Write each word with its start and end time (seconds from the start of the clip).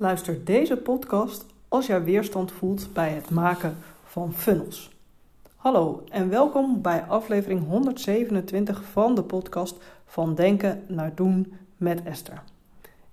Luister 0.00 0.44
deze 0.44 0.76
podcast 0.76 1.46
als 1.68 1.86
jij 1.86 2.04
weerstand 2.04 2.52
voelt 2.52 2.92
bij 2.92 3.10
het 3.10 3.30
maken 3.30 3.76
van 4.04 4.34
funnels. 4.34 4.90
Hallo 5.56 6.04
en 6.08 6.28
welkom 6.28 6.82
bij 6.82 7.02
aflevering 7.02 7.66
127 7.66 8.84
van 8.84 9.14
de 9.14 9.22
podcast 9.22 9.76
Van 10.06 10.34
Denken 10.34 10.84
naar 10.88 11.14
Doen 11.14 11.52
met 11.76 12.02
Esther. 12.02 12.42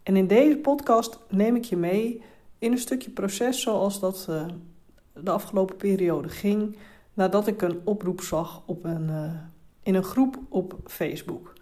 En 0.03 0.15
in 0.15 0.27
deze 0.27 0.57
podcast 0.57 1.19
neem 1.29 1.55
ik 1.55 1.63
je 1.63 1.77
mee 1.77 2.21
in 2.59 2.71
een 2.71 2.77
stukje 2.77 3.09
proces 3.09 3.61
zoals 3.61 3.99
dat 3.99 4.27
uh, 4.29 4.45
de 5.13 5.31
afgelopen 5.31 5.75
periode 5.75 6.29
ging 6.29 6.77
nadat 7.13 7.47
ik 7.47 7.61
een 7.61 7.81
oproep 7.83 8.21
zag 8.21 8.61
op 8.65 8.83
een, 8.83 9.09
uh, 9.09 9.31
in 9.83 9.95
een 9.95 10.03
groep 10.03 10.39
op 10.49 10.75
Facebook. 10.85 11.53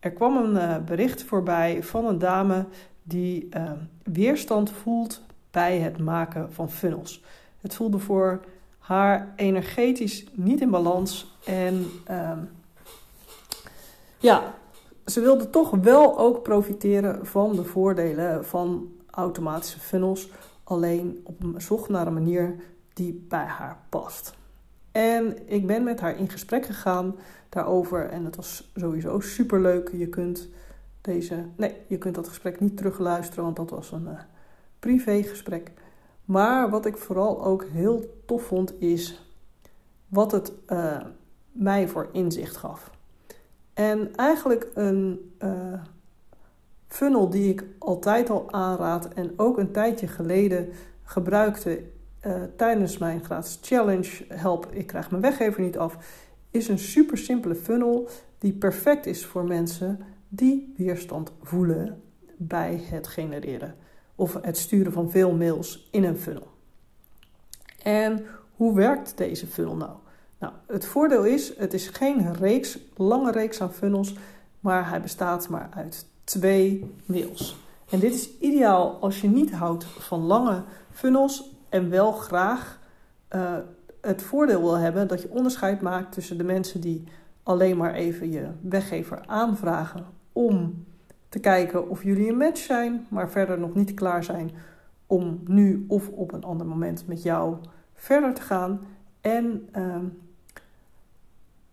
Er 0.00 0.12
kwam 0.12 0.36
een 0.36 0.54
uh, 0.54 0.84
bericht 0.84 1.22
voorbij 1.22 1.82
van 1.82 2.06
een 2.06 2.18
dame 2.18 2.66
die 3.10 3.48
uh, 3.56 3.70
weerstand 4.02 4.70
voelt 4.70 5.22
bij 5.50 5.78
het 5.78 5.98
maken 5.98 6.52
van 6.52 6.70
funnels. 6.70 7.24
Het 7.60 7.74
voelde 7.74 7.98
voor 7.98 8.40
haar 8.78 9.32
energetisch 9.36 10.26
niet 10.32 10.60
in 10.60 10.70
balans 10.70 11.36
en 11.44 11.86
uh, 12.10 12.32
ja, 14.18 14.54
ze 15.06 15.20
wilde 15.20 15.50
toch 15.50 15.70
wel 15.70 16.18
ook 16.18 16.42
profiteren 16.42 17.26
van 17.26 17.56
de 17.56 17.64
voordelen 17.64 18.44
van 18.44 18.92
automatische 19.10 19.80
funnels, 19.80 20.28
alleen 20.64 21.20
op 21.24 21.42
zocht 21.56 21.88
naar 21.88 22.06
een 22.06 22.12
manier 22.12 22.54
die 22.92 23.24
bij 23.28 23.44
haar 23.44 23.78
past. 23.88 24.34
En 24.92 25.48
ik 25.48 25.66
ben 25.66 25.84
met 25.84 26.00
haar 26.00 26.16
in 26.16 26.28
gesprek 26.28 26.66
gegaan 26.66 27.14
daarover 27.48 28.08
en 28.08 28.24
het 28.24 28.36
was 28.36 28.70
sowieso 28.76 29.20
super 29.20 29.60
leuk. 29.60 29.90
Je 29.92 30.08
kunt 30.08 30.48
deze, 31.00 31.44
nee, 31.56 31.74
je 31.86 31.98
kunt 31.98 32.14
dat 32.14 32.28
gesprek 32.28 32.60
niet 32.60 32.76
terugluisteren, 32.76 33.44
want 33.44 33.56
dat 33.56 33.70
was 33.70 33.92
een 33.92 34.04
uh, 34.04 34.20
privégesprek. 34.78 35.70
Maar 36.24 36.70
wat 36.70 36.86
ik 36.86 36.96
vooral 36.96 37.44
ook 37.44 37.64
heel 37.64 38.22
tof 38.26 38.42
vond, 38.42 38.80
is 38.80 39.32
wat 40.08 40.32
het 40.32 40.52
uh, 40.68 41.00
mij 41.52 41.88
voor 41.88 42.08
inzicht 42.12 42.56
gaf. 42.56 42.90
En 43.74 44.16
eigenlijk 44.16 44.68
een 44.74 45.32
uh, 45.42 45.82
funnel 46.88 47.30
die 47.30 47.50
ik 47.50 47.64
altijd 47.78 48.30
al 48.30 48.52
aanraad 48.52 49.08
en 49.08 49.32
ook 49.36 49.58
een 49.58 49.72
tijdje 49.72 50.06
geleden 50.06 50.68
gebruikte 51.02 51.82
tijdens 52.56 52.98
mijn 52.98 53.24
gratis 53.24 53.58
challenge 53.62 54.24
Help, 54.28 54.66
ik 54.72 54.86
krijg 54.86 55.10
mijn 55.10 55.22
weggever 55.22 55.60
niet 55.60 55.78
af, 55.78 55.96
is 56.50 56.68
een 56.68 56.78
super 56.78 57.18
simpele 57.18 57.54
funnel 57.54 58.08
die 58.38 58.52
perfect 58.52 59.06
is 59.06 59.26
voor 59.26 59.44
mensen 59.44 60.00
die 60.32 60.74
weerstand 60.76 61.32
voelen 61.42 62.02
bij 62.36 62.82
het 62.84 63.06
genereren 63.06 63.74
of 64.14 64.38
het 64.42 64.58
sturen 64.58 64.92
van 64.92 65.10
veel 65.10 65.32
mails 65.32 65.88
in 65.90 66.04
een 66.04 66.16
funnel. 66.16 66.48
En 67.82 68.24
hoe 68.56 68.74
werkt 68.74 69.16
deze 69.16 69.46
funnel 69.46 69.76
nou? 69.76 69.92
Nou, 70.38 70.52
het 70.66 70.86
voordeel 70.86 71.24
is, 71.24 71.56
het 71.56 71.74
is 71.74 71.88
geen 71.88 72.34
reeks, 72.34 72.78
lange 72.96 73.30
reeks 73.30 73.60
aan 73.60 73.72
funnels, 73.72 74.14
maar 74.60 74.88
hij 74.88 75.00
bestaat 75.00 75.48
maar 75.48 75.68
uit 75.74 76.06
twee 76.24 76.94
mails. 77.04 77.56
En 77.90 77.98
dit 77.98 78.14
is 78.14 78.38
ideaal 78.38 78.98
als 79.00 79.20
je 79.20 79.28
niet 79.28 79.52
houdt 79.52 79.84
van 79.84 80.20
lange 80.20 80.62
funnels 80.90 81.50
en 81.68 81.90
wel 81.90 82.12
graag 82.12 82.80
uh, 83.30 83.56
het 84.00 84.22
voordeel 84.22 84.60
wil 84.60 84.78
hebben 84.78 85.08
dat 85.08 85.22
je 85.22 85.30
onderscheid 85.30 85.80
maakt 85.80 86.12
tussen 86.12 86.38
de 86.38 86.44
mensen 86.44 86.80
die 86.80 87.04
alleen 87.42 87.76
maar 87.76 87.94
even 87.94 88.30
je 88.30 88.48
weggever 88.60 89.22
aanvragen 89.26 90.19
om 90.46 90.84
te 91.28 91.38
kijken 91.38 91.88
of 91.88 92.02
jullie 92.02 92.28
een 92.28 92.36
match 92.36 92.60
zijn, 92.60 93.06
maar 93.08 93.30
verder 93.30 93.58
nog 93.58 93.74
niet 93.74 93.94
klaar 93.94 94.24
zijn 94.24 94.50
om 95.06 95.40
nu 95.46 95.84
of 95.88 96.08
op 96.08 96.32
een 96.32 96.44
ander 96.44 96.66
moment 96.66 97.06
met 97.06 97.22
jou 97.22 97.56
verder 97.94 98.34
te 98.34 98.42
gaan. 98.42 98.80
En 99.20 99.68
uh, 99.76 99.96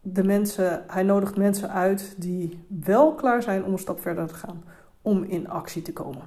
de 0.02 0.24
mensen, 0.24 0.84
hij 0.88 1.03
nodigt 1.03 1.38
mensen 1.38 1.69
uit 1.69 2.16
die 2.18 2.59
wel 2.68 3.14
klaar 3.14 3.44
zijn 3.44 3.64
om 3.64 3.72
een 3.72 3.80
stap 3.80 4.00
verder 4.00 4.28
te 4.28 4.34
gaan, 4.34 4.64
om 5.02 5.24
in 5.24 5.50
actie 5.50 5.81
te 5.81 5.94
komen. 5.94 6.24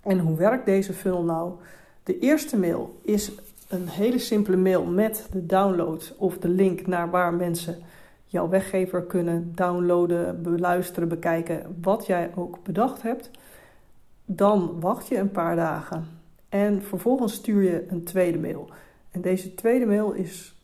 En 0.00 0.18
hoe 0.18 0.36
werkt 0.36 0.66
deze 0.66 0.92
funnel 0.92 1.22
nou? 1.22 1.52
De 2.02 2.18
eerste 2.18 2.58
mail 2.58 3.00
is 3.02 3.32
een 3.68 3.88
hele 3.88 4.18
simpele 4.18 4.56
mail 4.56 4.84
met 4.84 5.26
de 5.32 5.46
download 5.46 6.14
of 6.18 6.38
de 6.38 6.48
link 6.48 6.86
naar 6.86 7.10
waar 7.10 7.34
mensen 7.34 7.78
jouw 8.32 8.48
weggever 8.48 9.02
kunnen 9.02 9.52
downloaden, 9.54 10.42
beluisteren, 10.42 11.08
bekijken, 11.08 11.76
wat 11.82 12.06
jij 12.06 12.30
ook 12.34 12.62
bedacht 12.62 13.02
hebt. 13.02 13.30
Dan 14.24 14.80
wacht 14.80 15.08
je 15.08 15.18
een 15.18 15.30
paar 15.30 15.56
dagen 15.56 16.06
en 16.48 16.82
vervolgens 16.82 17.34
stuur 17.34 17.62
je 17.62 17.84
een 17.88 18.04
tweede 18.04 18.38
mail. 18.38 18.70
En 19.10 19.20
deze 19.20 19.54
tweede 19.54 19.86
mail 19.86 20.12
is 20.12 20.56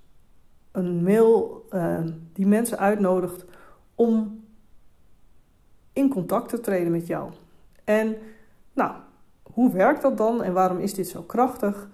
een 0.73 1.03
mail 1.03 1.67
uh, 1.73 1.99
die 2.33 2.47
mensen 2.47 2.79
uitnodigt 2.79 3.45
om 3.95 4.45
in 5.93 6.09
contact 6.09 6.49
te 6.49 6.61
treden 6.61 6.93
met 6.93 7.07
jou. 7.07 7.33
En 7.85 8.17
nou, 8.73 8.93
hoe 9.43 9.73
werkt 9.73 10.03
dat 10.03 10.17
dan 10.17 10.43
en 10.43 10.53
waarom 10.53 10.79
is 10.79 10.95
dit 10.95 11.09
zo 11.09 11.23
krachtig? 11.23 11.89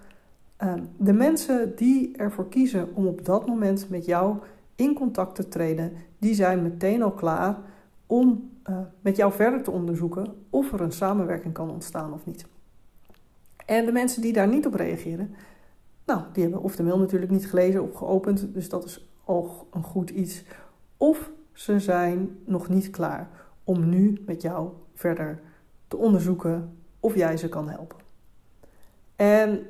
Uh, 0.63 0.73
de 0.97 1.13
mensen 1.13 1.75
die 1.75 2.17
ervoor 2.17 2.49
kiezen 2.49 2.95
om 2.95 3.07
op 3.07 3.25
dat 3.25 3.47
moment 3.47 3.89
met 3.89 4.05
jou 4.05 4.37
in 4.75 4.93
contact 4.93 5.35
te 5.35 5.47
treden, 5.47 5.93
die 6.17 6.33
zijn 6.33 6.61
meteen 6.61 7.01
al 7.01 7.11
klaar 7.11 7.57
om 8.05 8.49
uh, 8.69 8.77
met 9.01 9.15
jou 9.15 9.33
verder 9.33 9.63
te 9.63 9.71
onderzoeken 9.71 10.35
of 10.49 10.73
er 10.73 10.81
een 10.81 10.91
samenwerking 10.91 11.53
kan 11.53 11.69
ontstaan 11.69 12.13
of 12.13 12.25
niet. 12.25 12.45
En 13.65 13.85
de 13.85 13.91
mensen 13.91 14.21
die 14.21 14.33
daar 14.33 14.47
niet 14.47 14.65
op 14.65 14.73
reageren, 14.73 15.35
nou, 16.05 16.21
die 16.33 16.43
hebben 16.43 16.61
of 16.61 16.75
de 16.75 16.83
mail 16.83 16.99
natuurlijk 16.99 17.31
niet 17.31 17.47
gelezen 17.47 17.83
of 17.83 17.93
geopend, 17.93 18.53
dus 18.53 18.69
dat 18.69 18.85
is 18.85 19.09
al 19.23 19.67
een 19.71 19.83
goed 19.83 20.09
iets. 20.09 20.43
Of 20.97 21.31
ze 21.51 21.79
zijn 21.79 22.37
nog 22.45 22.69
niet 22.69 22.89
klaar 22.89 23.29
om 23.63 23.89
nu 23.89 24.21
met 24.25 24.41
jou 24.41 24.69
verder 24.93 25.39
te 25.87 25.97
onderzoeken 25.97 26.77
of 26.99 27.15
jij 27.15 27.37
ze 27.37 27.49
kan 27.49 27.69
helpen. 27.69 27.97
En 29.15 29.65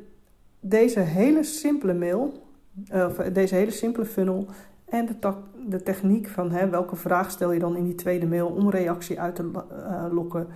deze 0.60 1.00
hele 1.00 1.44
simpele 1.44 1.94
mail, 1.94 2.44
of 2.92 3.16
deze 3.16 3.56
hele 3.56 3.72
simpele 3.72 4.06
funnel 4.06 4.48
en 4.86 5.06
de, 5.06 5.34
de 5.68 5.84
techniek 5.84 6.28
van 6.28 6.52
hè, 6.52 6.70
welke 6.70 6.96
vraag 6.96 7.32
stel 7.32 7.52
je 7.52 7.60
dan 7.60 7.76
in 7.76 7.84
die 7.84 7.96
tweede 7.96 8.28
mail 8.28 8.48
om 8.48 8.70
reactie 8.70 9.20
uit 9.20 9.36
te 9.36 9.44
uh, 9.44 10.06
lokken, 10.12 10.48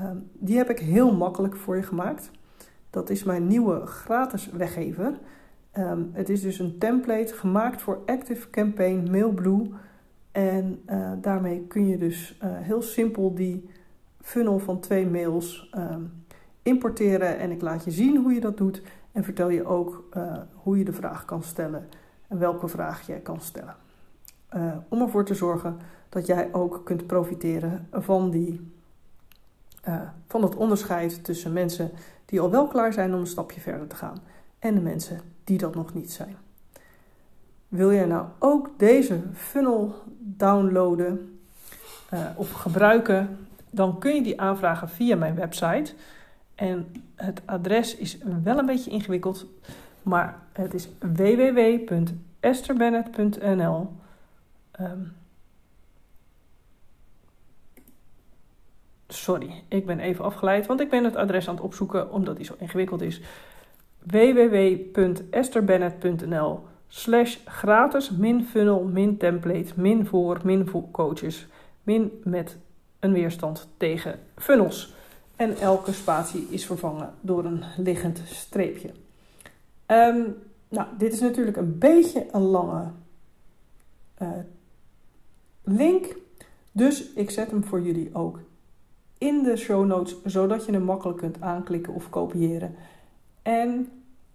uh, 0.00 0.10
die 0.32 0.56
heb 0.56 0.70
ik 0.70 0.78
heel 0.78 1.16
makkelijk 1.16 1.56
voor 1.56 1.76
je 1.76 1.82
gemaakt. 1.82 2.30
Dat 2.90 3.10
is 3.10 3.24
mijn 3.24 3.46
nieuwe 3.46 3.86
gratis 3.86 4.50
weggever. 4.50 5.18
Um, 5.78 6.10
het 6.12 6.28
is 6.28 6.40
dus 6.40 6.58
een 6.58 6.78
template 6.78 7.34
gemaakt 7.34 7.82
voor 7.82 8.02
Active 8.06 8.50
Campaign 8.50 9.10
Mailblue. 9.10 9.70
En 10.32 10.82
uh, 10.90 11.12
daarmee 11.20 11.66
kun 11.66 11.86
je 11.86 11.98
dus 11.98 12.38
heel 12.42 12.82
simpel 12.82 13.34
die 13.34 13.70
funnel 14.20 14.58
van 14.58 14.80
twee 14.80 15.06
mails 15.06 15.70
um, 15.76 16.24
importeren. 16.62 17.38
En 17.38 17.50
ik 17.50 17.62
laat 17.62 17.84
je 17.84 17.90
zien 17.90 18.16
hoe 18.16 18.32
je 18.32 18.40
dat 18.40 18.56
doet. 18.56 18.82
En 19.12 19.24
vertel 19.24 19.48
je 19.48 19.64
ook 19.64 20.08
hoe 20.54 20.78
je 20.78 20.84
de 20.84 20.92
vraag 20.92 21.24
kan 21.24 21.42
stellen 21.42 21.88
en 22.28 22.38
welke 22.38 22.68
vraag 22.68 23.06
jij 23.06 23.18
kan 23.18 23.40
stellen. 23.40 23.76
Uh, 24.56 24.72
om 24.88 25.00
ervoor 25.00 25.24
te 25.24 25.34
zorgen 25.34 25.76
dat 26.08 26.26
jij 26.26 26.48
ook 26.52 26.80
kunt 26.84 27.06
profiteren 27.06 27.88
van, 27.92 28.30
die, 28.30 28.72
uh, 29.88 30.00
van 30.26 30.42
het 30.42 30.56
onderscheid 30.56 31.24
tussen 31.24 31.52
mensen 31.52 31.90
die 32.24 32.40
al 32.40 32.50
wel 32.50 32.66
klaar 32.66 32.92
zijn 32.92 33.14
om 33.14 33.20
een 33.20 33.26
stapje 33.26 33.60
verder 33.60 33.86
te 33.86 33.96
gaan 33.96 34.18
en 34.58 34.74
de 34.74 34.80
mensen 34.80 35.20
die 35.44 35.58
dat 35.58 35.74
nog 35.74 35.94
niet 35.94 36.12
zijn. 36.12 36.36
Wil 37.68 37.92
jij 37.92 38.06
nou 38.06 38.26
ook 38.38 38.70
deze 38.76 39.20
funnel 39.34 39.94
downloaden 40.18 41.38
uh, 42.14 42.20
of 42.36 42.52
gebruiken, 42.52 43.38
dan 43.70 43.98
kun 43.98 44.14
je 44.14 44.22
die 44.22 44.40
aanvragen 44.40 44.88
via 44.88 45.16
mijn 45.16 45.34
website. 45.34 45.94
En 46.54 46.92
het 47.14 47.40
adres 47.44 47.96
is 47.96 48.18
wel 48.42 48.58
een 48.58 48.66
beetje 48.66 48.90
ingewikkeld, 48.90 49.46
maar 50.02 50.38
het 50.52 50.74
is 50.74 50.88
www.esterbennett.nl. 52.40 53.90
Um, 54.80 55.16
sorry, 59.08 59.62
ik 59.68 59.86
ben 59.86 60.00
even 60.00 60.24
afgeleid, 60.24 60.66
want 60.66 60.80
ik 60.80 60.90
ben 60.90 61.04
het 61.04 61.16
adres 61.16 61.48
aan 61.48 61.54
het 61.54 61.64
opzoeken 61.64 62.12
omdat 62.12 62.36
die 62.36 62.44
zo 62.44 62.54
ingewikkeld 62.58 63.02
is. 63.02 63.20
www.esterbennett.nl 63.98 66.66
slash 66.88 67.36
gratis 67.44 68.10
min 68.10 68.44
funnel 68.44 68.84
min 68.84 69.16
template 69.16 69.72
min 69.74 70.06
voor 70.06 70.40
min 70.42 70.66
voor 70.66 70.90
coaches 70.90 71.46
min 71.82 72.20
met 72.24 72.56
een 73.00 73.12
weerstand 73.12 73.68
tegen 73.76 74.18
funnels. 74.36 74.94
En 75.36 75.56
elke 75.56 75.92
spatie 75.92 76.46
is 76.50 76.66
vervangen 76.66 77.14
door 77.20 77.44
een 77.44 77.64
liggend 77.76 78.22
streepje. 78.24 78.90
Um, 79.86 80.36
nou, 80.68 80.88
dit 80.98 81.12
is 81.12 81.20
natuurlijk 81.20 81.56
een 81.56 81.78
beetje 81.78 82.26
een 82.30 82.42
lange 82.42 82.84
uh, 84.22 84.28
link. 85.64 86.16
Dus 86.72 87.12
ik 87.12 87.30
zet 87.30 87.50
hem 87.50 87.64
voor 87.64 87.80
jullie 87.80 88.14
ook 88.14 88.40
in 89.18 89.42
de 89.42 89.56
show 89.56 89.86
notes, 89.86 90.16
zodat 90.24 90.66
je 90.66 90.72
hem 90.72 90.82
makkelijk 90.82 91.18
kunt 91.18 91.40
aanklikken 91.40 91.94
of 91.94 92.10
kopiëren. 92.10 92.74
En 93.42 93.88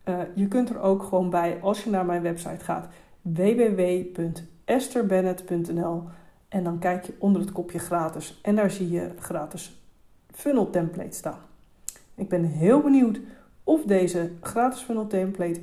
uh, 0.06 0.20
je 0.36 0.48
kunt 0.48 0.70
er 0.70 0.80
ook 0.80 1.04
gewoon 1.04 1.30
bij, 1.30 1.60
als 1.62 1.84
je 1.84 1.90
naar 1.90 2.06
mijn 2.06 2.22
website 2.22 2.64
gaat, 2.64 2.88
www.esterbennett.nl 3.22 6.04
en 6.48 6.64
dan 6.64 6.80
kijk 6.80 7.06
je 7.06 7.14
onder 7.18 7.42
het 7.42 7.52
kopje 7.52 7.80
gratis 7.80 8.40
en 8.42 8.56
daar 8.56 8.72
zie 8.72 8.90
je 8.90 9.12
gratis 9.20 9.82
funnel 10.32 10.70
template 10.70 11.16
staan. 11.16 11.40
Ik 12.16 12.30
ben 12.30 12.44
heel 12.44 12.82
benieuwd 12.82 13.20
of 13.64 13.84
deze 13.84 14.32
gratis 14.42 14.82
funnel 14.82 15.08
template 15.08 15.62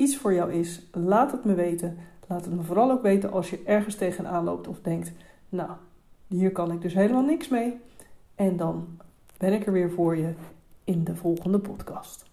iets 0.00 0.16
voor 0.16 0.34
jou 0.34 0.52
is. 0.52 0.82
Laat 0.92 1.32
het 1.32 1.44
me 1.44 1.54
weten. 1.54 1.98
Laat 2.26 2.44
het 2.44 2.54
me 2.54 2.62
vooral 2.62 2.90
ook 2.90 3.02
weten 3.02 3.32
als 3.32 3.50
je 3.50 3.62
ergens 3.64 3.94
tegenaan 3.94 4.44
loopt 4.44 4.68
of 4.68 4.80
denkt: 4.80 5.12
Nou, 5.48 5.70
hier 6.26 6.52
kan 6.52 6.72
ik 6.72 6.80
dus 6.80 6.94
helemaal 6.94 7.24
niks 7.24 7.48
mee. 7.48 7.80
En 8.34 8.56
dan 8.56 8.86
ben 9.36 9.52
ik 9.52 9.66
er 9.66 9.72
weer 9.72 9.90
voor 9.90 10.16
je 10.16 10.32
in 10.84 11.04
de 11.04 11.16
volgende 11.16 11.58
podcast. 11.58 12.24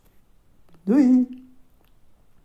Doei! 0.84 1.46